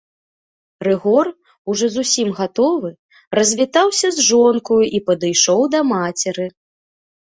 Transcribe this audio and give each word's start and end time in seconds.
Рыгор, 0.87 1.27
ужо 1.73 1.85
зусім 1.97 2.31
гатовы, 2.39 2.89
развітаўся 3.41 4.07
з 4.15 4.29
жонкаю 4.29 4.81
і 5.01 5.03
падышоў 5.11 5.61
да 5.75 5.79
мацеры. 5.95 6.47